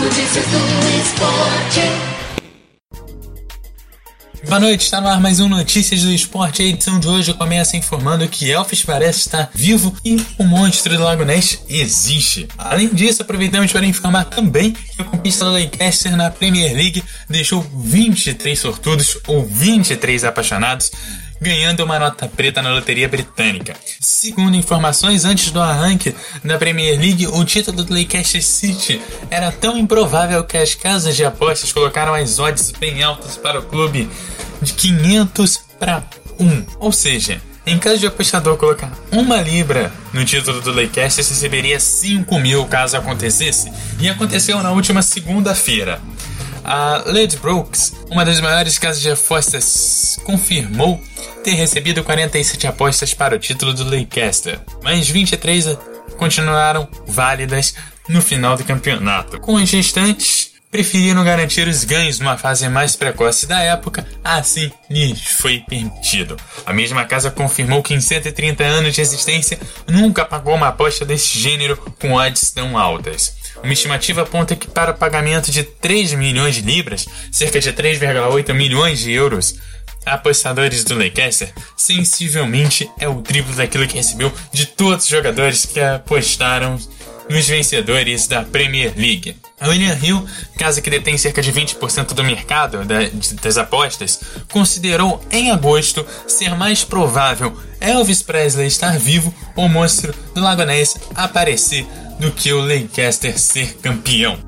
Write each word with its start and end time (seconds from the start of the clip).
Notícias 0.00 0.46
do 0.46 0.58
esporte. 0.98 2.20
Boa 4.46 4.58
noite, 4.58 4.84
está 4.84 4.98
no 4.98 5.08
ar 5.08 5.20
mais 5.20 5.40
um 5.40 5.48
Notícias 5.48 6.02
do 6.02 6.10
Esporte. 6.10 6.62
A 6.62 6.64
edição 6.64 6.98
de 6.98 7.06
hoje 7.06 7.34
começa 7.34 7.76
informando 7.76 8.26
que 8.26 8.50
Elvis 8.50 8.82
parece 8.82 9.18
estar 9.18 9.50
vivo 9.54 9.94
e 10.02 10.16
o 10.38 10.44
monstro 10.44 10.96
do 10.96 11.04
Lago 11.04 11.26
Ness 11.26 11.62
existe. 11.68 12.48
Além 12.56 12.88
disso, 12.88 13.20
aproveitamos 13.20 13.70
para 13.70 13.84
informar 13.84 14.24
também 14.24 14.72
que 14.72 15.02
a 15.02 15.04
conquista 15.04 15.44
do 15.44 15.50
Leicester 15.50 16.16
na 16.16 16.30
Premier 16.30 16.74
League 16.74 17.04
deixou 17.28 17.60
23 17.60 18.58
sortudos 18.58 19.18
ou 19.26 19.44
23 19.44 20.24
apaixonados 20.24 20.90
ganhando 21.40 21.84
uma 21.84 21.98
nota 21.98 22.28
preta 22.28 22.60
na 22.60 22.72
loteria 22.72 23.08
britânica. 23.08 23.74
Segundo 23.98 24.56
informações, 24.56 25.24
antes 25.24 25.50
do 25.50 25.60
arranque 25.60 26.14
da 26.44 26.58
Premier 26.58 26.98
League, 26.98 27.26
o 27.26 27.44
título 27.44 27.82
do 27.82 27.94
Leicester 27.94 28.44
City 28.44 29.00
era 29.30 29.50
tão 29.50 29.78
improvável 29.78 30.44
que 30.44 30.56
as 30.56 30.74
casas 30.74 31.16
de 31.16 31.24
apostas 31.24 31.72
colocaram 31.72 32.14
as 32.14 32.38
odds 32.38 32.72
bem 32.72 33.02
altas 33.02 33.36
para 33.36 33.60
o 33.60 33.62
clube 33.62 34.08
de 34.60 34.72
500 34.72 35.58
para 35.78 36.04
1. 36.38 36.64
Ou 36.78 36.92
seja, 36.92 37.40
em 37.66 37.78
caso 37.78 37.98
de 37.98 38.06
apostador 38.06 38.56
colocar 38.56 38.92
uma 39.12 39.40
libra 39.40 39.92
no 40.12 40.24
título 40.24 40.60
do 40.60 40.72
Leicester, 40.72 41.24
receberia 41.24 41.78
5 41.78 42.38
mil 42.38 42.64
caso 42.66 42.96
acontecesse. 42.96 43.70
E 43.98 44.08
aconteceu 44.08 44.62
na 44.62 44.72
última 44.72 45.02
segunda-feira. 45.02 46.00
A 46.64 47.02
Ledbrokes, 47.06 47.94
uma 48.10 48.24
das 48.24 48.40
maiores 48.40 48.78
casas 48.78 49.02
de 49.02 49.10
apostas, 49.10 50.18
confirmou 50.24 51.02
ter 51.42 51.54
recebido 51.54 52.04
47 52.04 52.66
apostas 52.66 53.14
para 53.14 53.34
o 53.34 53.38
título 53.38 53.72
do 53.72 53.84
Leicester, 53.84 54.60
mas 54.82 55.08
23 55.08 55.76
continuaram 56.16 56.86
válidas 57.06 57.74
no 58.08 58.20
final 58.20 58.56
do 58.56 58.64
campeonato. 58.64 59.40
Com 59.40 59.54
os 59.54 59.70
restantes, 59.70 60.50
preferiram 60.70 61.24
garantir 61.24 61.66
os 61.66 61.82
ganhos 61.84 62.20
numa 62.20 62.38
fase 62.38 62.68
mais 62.68 62.94
precoce 62.94 63.46
da 63.46 63.60
época, 63.60 64.06
assim 64.22 64.70
lhes 64.88 65.20
foi 65.40 65.60
permitido. 65.60 66.36
A 66.64 66.72
mesma 66.72 67.04
casa 67.04 67.30
confirmou 67.30 67.82
que 67.82 67.94
em 67.94 68.00
130 68.00 68.62
anos 68.62 68.94
de 68.94 69.00
existência 69.00 69.58
nunca 69.88 70.24
pagou 70.24 70.54
uma 70.54 70.68
aposta 70.68 71.04
desse 71.04 71.38
gênero 71.38 71.76
com 71.98 72.12
odds 72.12 72.52
tão 72.52 72.78
altas. 72.78 73.39
Uma 73.62 73.72
estimativa 73.72 74.22
aponta 74.22 74.56
que 74.56 74.66
para 74.66 74.92
o 74.92 74.96
pagamento 74.96 75.50
de 75.50 75.62
3 75.62 76.14
milhões 76.14 76.56
de 76.56 76.62
libras, 76.62 77.06
cerca 77.30 77.60
de 77.60 77.72
3,8 77.72 78.52
milhões 78.54 79.00
de 79.00 79.12
euros, 79.12 79.56
apostadores 80.04 80.82
do 80.84 80.94
Leicester, 80.94 81.52
sensivelmente 81.76 82.90
é 82.98 83.08
o 83.08 83.20
triplo 83.20 83.54
daquilo 83.54 83.86
que 83.86 83.96
recebeu 83.96 84.32
de 84.52 84.66
todos 84.66 85.04
os 85.04 85.10
jogadores 85.10 85.66
que 85.66 85.80
apostaram 85.80 86.78
nos 87.28 87.46
vencedores 87.46 88.26
da 88.26 88.42
Premier 88.42 88.92
League. 88.96 89.36
A 89.60 89.68
William 89.68 89.96
Hill, 90.02 90.26
casa 90.58 90.80
que 90.80 90.90
detém 90.90 91.16
cerca 91.16 91.40
de 91.40 91.52
20% 91.52 92.12
do 92.12 92.24
mercado 92.24 92.80
das 93.40 93.56
apostas, 93.56 94.20
considerou 94.50 95.22
em 95.30 95.50
agosto 95.50 96.04
ser 96.26 96.56
mais 96.56 96.82
provável 96.82 97.56
Elvis 97.80 98.20
Presley 98.20 98.66
estar 98.66 98.98
vivo 98.98 99.32
ou 99.54 99.66
o 99.66 99.68
monstro 99.68 100.12
do 100.34 100.40
Lago 100.40 100.64
Ness 100.64 100.96
aparecer 101.14 101.86
do 102.20 102.30
que 102.30 102.52
o 102.52 102.60
Leicester 102.60 103.38
ser 103.38 103.78
campeão. 103.78 104.38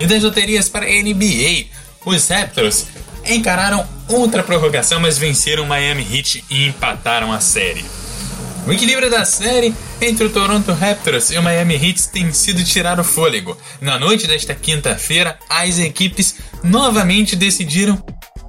E 0.00 0.06
das 0.06 0.22
loterias 0.22 0.68
para 0.68 0.86
a 0.86 1.02
NBA, 1.02 1.66
os 2.06 2.28
Raptors 2.28 2.86
encararam 3.26 3.86
outra 4.08 4.44
prorrogação, 4.44 5.00
mas 5.00 5.18
venceram 5.18 5.64
o 5.64 5.66
Miami 5.66 6.06
Heat 6.10 6.44
e 6.48 6.66
empataram 6.66 7.32
a 7.32 7.40
série. 7.40 7.84
O 8.64 8.72
equilíbrio 8.72 9.10
da 9.10 9.24
série 9.24 9.74
entre 10.00 10.24
o 10.24 10.30
Toronto 10.30 10.72
Raptors 10.72 11.30
e 11.30 11.38
o 11.38 11.42
Miami 11.42 11.74
Heat 11.74 12.10
tem 12.10 12.32
sido 12.32 12.62
tirar 12.62 13.00
o 13.00 13.04
fôlego. 13.04 13.56
Na 13.80 13.98
noite 13.98 14.26
desta 14.26 14.54
quinta-feira, 14.54 15.36
as 15.48 15.78
equipes 15.78 16.36
novamente 16.62 17.34
decidiram 17.34 18.00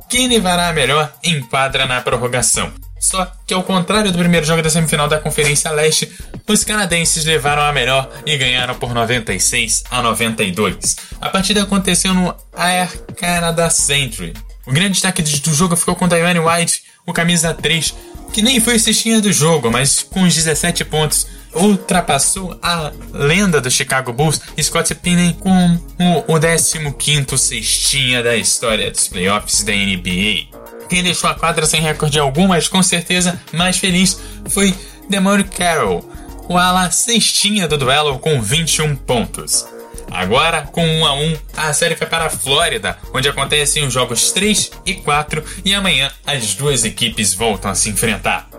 quem 0.08 0.27
levará 0.27 0.69
a 0.69 0.73
melhor 0.73 1.11
em 1.23 1.41
quadra 1.41 1.86
na 1.86 2.02
prorrogação. 2.02 2.71
Só 2.99 3.32
que 3.48 3.54
ao 3.54 3.64
contrário 3.64 4.11
do 4.11 4.17
primeiro 4.17 4.45
jogo 4.45 4.61
da 4.61 4.70
semifinal 4.70 5.08
da 5.08 5.20
Conferência 5.20 5.71
Leste, 5.71 6.11
os 6.48 6.64
canadenses 6.64 7.26
levaram 7.26 7.64
a 7.64 7.71
melhor 7.71 8.10
e 8.26 8.37
ganharam 8.37 8.76
por 8.76 8.93
96 8.93 9.83
a 9.89 10.02
92. 10.02 10.98
A 11.21 11.30
partida 11.30 11.64
aconteceu 11.64 12.14
no 12.14 12.36
Air 12.55 12.89
Canada 13.15 13.70
Century, 13.70 14.33
o 14.70 14.71
grande 14.71 14.92
destaque 14.92 15.23
do 15.23 15.54
jogo 15.54 15.76
ficou 15.76 15.95
com 15.95 16.08
Diane 16.08 16.39
White, 16.39 16.83
o 17.04 17.11
camisa 17.11 17.55
3, 17.55 17.92
que 18.32 18.43
nem 18.43 18.60
foi 18.60 18.77
cestinha 18.77 19.20
do 19.20 19.33
jogo, 19.33 19.71
mas 19.71 20.04
com 20.04 20.21
os 20.21 20.36
17 20.36 20.86
pontos 20.86 21.26
ultrapassou 21.55 22.55
a 22.61 22.92
lenda 23.11 23.60
do 23.60 23.71
Chicago 23.71 24.14
Bulls, 24.14 24.39
Scott 24.61 24.93
Pinnen, 24.93 25.33
com 25.33 25.76
o 25.98 26.39
15º 26.39 27.36
cestinha 27.36 28.21
da 28.21 28.37
história 28.37 28.92
dos 28.92 29.08
playoffs 29.08 29.64
da 29.64 29.73
NBA. 29.73 30.58
Quem 30.89 31.04
deixou 31.04 31.30
a 31.30 31.36
quadra 31.36 31.66
sem 31.66 31.80
recorde 31.80 32.20
algum, 32.20 32.48
mas 32.48 32.67
com 32.67 32.82
certeza 32.82 33.39
mais 33.54 33.77
feliz, 33.77 34.20
foi 34.50 34.73
Demore 35.08 35.44
Carroll, 35.44 36.04
o 36.48 36.58
ala 36.58 36.89
cestinha 36.89 37.67
do 37.67 37.77
duelo 37.77 38.17
com 38.20 38.42
21 38.42 38.95
pontos. 38.95 39.67
Agora, 40.11 40.64
com 40.64 40.83
1 40.83 41.05
a 41.05 41.14
1, 41.14 41.38
a 41.55 41.73
série 41.73 41.95
foi 41.95 42.08
para 42.08 42.26
a 42.26 42.30
Flórida, 42.30 42.98
onde 43.14 43.30
acontecem 43.30 43.86
os 43.86 43.94
jogos 43.94 44.32
3 44.32 44.72
e 44.86 44.95
4 44.95 45.44
e 45.64 45.73
amanhã 45.73 46.11
as 46.26 46.55
duas 46.55 46.83
equipes 46.83 47.33
voltam 47.33 47.70
a 47.70 47.76
se 47.76 47.89
enfrentar. 47.89 48.49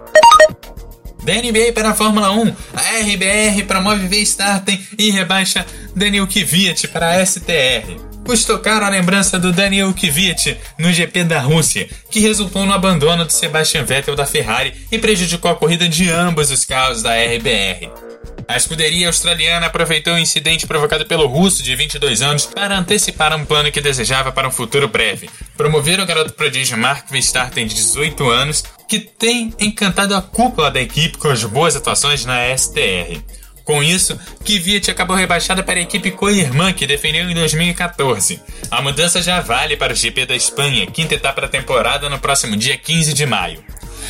Da 1.25 1.35
NBA 1.35 1.73
para 1.75 1.91
a 1.91 1.95
Fórmula 1.95 2.31
1, 2.31 2.57
a 2.75 3.01
RBR 3.03 3.65
promove 3.65 4.07
V-Starten 4.07 4.87
e 4.97 5.11
rebaixa 5.11 5.67
Daniel 5.95 6.27
Kvyat 6.27 6.89
para 6.89 7.11
a 7.11 7.27
STR. 7.27 8.10
Custou 8.31 8.61
caro 8.61 8.85
a 8.85 8.89
lembrança 8.89 9.41
do 9.41 9.51
Daniel 9.51 9.93
Kvyat 9.93 10.57
no 10.79 10.93
GP 10.93 11.25
da 11.25 11.41
Rússia, 11.41 11.91
que 12.09 12.21
resultou 12.21 12.65
no 12.65 12.73
abandono 12.73 13.25
de 13.25 13.33
Sebastian 13.33 13.83
Vettel 13.83 14.15
da 14.15 14.25
Ferrari 14.25 14.73
e 14.93 15.01
prejudicou 15.01 15.51
a 15.51 15.57
corrida 15.57 15.89
de 15.89 16.09
ambos 16.09 16.49
os 16.53 16.65
carros 16.65 17.03
da 17.03 17.11
RBR. 17.13 17.91
A 18.47 18.57
escuderia 18.57 19.09
australiana 19.09 19.67
aproveitou 19.67 20.15
o 20.15 20.19
incidente 20.19 20.65
provocado 20.65 21.05
pelo 21.07 21.27
russo 21.27 21.61
de 21.61 21.75
22 21.75 22.23
anos 22.23 22.47
para 22.47 22.79
antecipar 22.79 23.35
um 23.35 23.45
plano 23.45 23.73
que 23.73 23.81
desejava 23.81 24.31
para 24.31 24.47
um 24.47 24.53
futuro 24.53 24.87
breve. 24.87 25.29
Promover 25.57 25.99
o 25.99 26.07
garoto 26.07 26.33
prodígio 26.33 26.79
Mark 26.79 27.11
Verstappen 27.11 27.67
de 27.67 27.75
18 27.75 28.31
anos, 28.31 28.63
que 28.89 29.01
tem 29.01 29.53
encantado 29.59 30.15
a 30.15 30.23
cúpula 30.23 30.71
da 30.71 30.81
equipe 30.81 31.19
com 31.19 31.27
as 31.27 31.43
boas 31.43 31.75
atuações 31.75 32.25
na 32.25 32.57
STR. 32.57 33.21
Com 33.65 33.83
isso, 33.83 34.19
Kvyat 34.45 34.91
acabou 34.91 35.17
rebaixada 35.17 35.63
para 35.63 35.79
a 35.79 35.83
equipe 35.83 36.11
co-irmã 36.11 36.73
que 36.73 36.87
defendeu 36.87 37.31
em 37.31 37.35
2014. 37.35 38.41
A 38.71 38.83
mudança 38.83 39.23
já 39.23 39.41
vale 39.41 39.77
para 39.77 39.93
o 39.93 39.97
GP 39.97 40.27
da 40.27 40.37
Espanha, 40.37 40.87
quinta 40.87 41.15
etapa 41.15 41.43
da 41.43 41.49
temporada 41.49 42.09
no 42.09 42.19
próximo 42.19 42.57
dia 42.57 42.77
15 42.77 43.13
de 43.13 43.27
maio. 43.27 43.63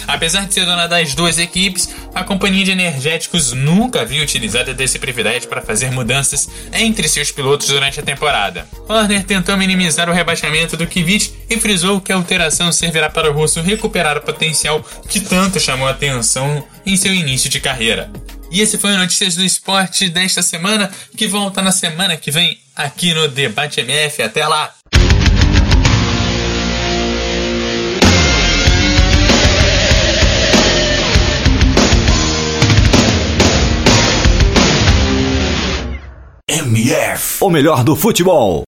Apesar 0.07 0.47
de 0.47 0.55
ser 0.55 0.65
dona 0.65 0.87
das 0.87 1.15
duas 1.15 1.39
equipes, 1.39 1.89
a 2.15 2.25
companhia 2.25 2.65
de 2.65 2.71
energéticos 2.71 3.53
nunca 3.53 4.01
havia 4.01 4.23
utilizado 4.23 4.75
desse 4.75 4.99
privilégio 4.99 5.49
para 5.49 5.61
fazer 5.61 5.91
mudanças 5.91 6.49
entre 6.73 7.09
seus 7.09 7.31
pilotos 7.31 7.69
durante 7.69 8.01
a 8.01 8.03
temporada. 8.03 8.67
Horner 8.89 9.25
tentou 9.25 9.57
minimizar 9.57 10.09
o 10.09 10.13
rebaixamento 10.13 10.77
do 10.77 10.87
Kvyat 10.87 11.33
e 11.49 11.59
frisou 11.59 12.01
que 12.01 12.13
a 12.13 12.17
alteração 12.17 12.73
servirá 12.73 13.11
para 13.11 13.31
o 13.31 13.35
russo 13.35 13.61
recuperar 13.61 14.17
o 14.17 14.23
potencial 14.23 14.83
que 15.09 15.21
tanto 15.21 15.61
chamou 15.61 15.87
a 15.87 15.93
atenção 15.93 16.67
em 16.85 16.97
seu 16.97 17.15
início 17.15 17.51
de 17.51 17.61
carreira. 17.61 18.11
E 18.51 18.61
esse 18.61 18.77
foi 18.79 18.93
o 18.93 18.99
Notícias 18.99 19.37
do 19.37 19.45
Esporte 19.45 20.09
desta 20.09 20.43
semana, 20.43 20.91
que 21.17 21.29
volta 21.29 21.63
na 21.63 21.71
semana 21.71 22.17
que 22.17 22.33
vem 22.33 22.59
aqui 22.75 23.15
no 23.15 23.29
Debate 23.29 23.81
MF. 23.81 24.23
Até 24.23 24.45
lá! 24.45 24.75
MF. 36.49 37.45
O 37.45 37.49
melhor 37.49 37.85
do 37.85 37.95
futebol. 37.95 38.59